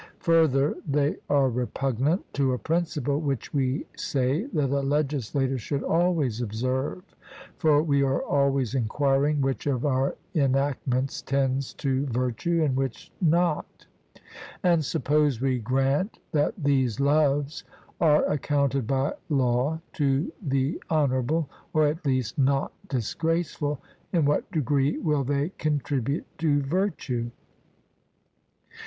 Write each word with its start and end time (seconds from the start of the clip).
Further, 0.21 0.73
they 0.87 1.17
are 1.29 1.47
repugnant 1.47 2.25
to 2.33 2.53
a 2.53 2.57
principle 2.57 3.21
which 3.21 3.53
we 3.53 3.85
say 3.95 4.45
that 4.45 4.71
a 4.71 4.79
legislator 4.81 5.59
should 5.59 5.83
always 5.83 6.41
observe; 6.41 7.03
for 7.59 7.83
we 7.83 8.01
are 8.01 8.23
always 8.23 8.73
enquiring 8.73 9.41
which 9.41 9.67
of 9.67 9.85
our 9.85 10.15
enactments 10.33 11.21
tends 11.21 11.75
to 11.75 12.07
virtue 12.07 12.63
and 12.63 12.75
which 12.75 13.11
not. 13.21 13.85
And 14.63 14.83
suppose 14.83 15.39
we 15.39 15.59
grant 15.59 16.17
that 16.31 16.55
these 16.57 16.99
loves 16.99 17.63
are 17.99 18.25
accounted 18.25 18.87
by 18.87 19.13
law 19.29 19.81
to 19.93 20.31
the 20.41 20.81
honourable, 20.89 21.47
or 21.73 21.85
at 21.85 22.03
least 22.07 22.39
not 22.39 22.71
disgraceful, 22.89 23.79
in 24.11 24.25
what 24.25 24.51
degree 24.51 24.97
will 24.97 25.23
they 25.23 25.49
contribute 25.59 26.25
to 26.39 26.63
virtue? 26.63 27.29